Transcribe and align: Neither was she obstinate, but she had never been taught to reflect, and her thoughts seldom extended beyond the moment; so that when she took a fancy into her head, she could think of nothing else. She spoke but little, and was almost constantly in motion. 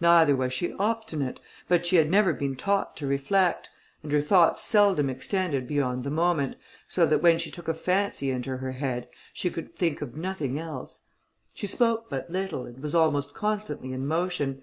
Neither 0.00 0.36
was 0.36 0.52
she 0.52 0.72
obstinate, 0.74 1.40
but 1.66 1.84
she 1.84 1.96
had 1.96 2.08
never 2.08 2.32
been 2.32 2.54
taught 2.54 2.96
to 2.96 3.08
reflect, 3.08 3.70
and 4.04 4.12
her 4.12 4.20
thoughts 4.22 4.62
seldom 4.62 5.10
extended 5.10 5.66
beyond 5.66 6.04
the 6.04 6.12
moment; 6.12 6.54
so 6.86 7.04
that 7.06 7.20
when 7.24 7.38
she 7.38 7.50
took 7.50 7.66
a 7.66 7.74
fancy 7.74 8.30
into 8.30 8.58
her 8.58 8.70
head, 8.70 9.08
she 9.32 9.50
could 9.50 9.74
think 9.74 10.00
of 10.00 10.14
nothing 10.16 10.60
else. 10.60 11.00
She 11.54 11.66
spoke 11.66 12.08
but 12.08 12.30
little, 12.30 12.66
and 12.66 12.78
was 12.80 12.94
almost 12.94 13.34
constantly 13.34 13.92
in 13.92 14.06
motion. 14.06 14.62